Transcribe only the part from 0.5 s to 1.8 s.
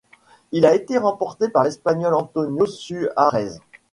Il a été remporté par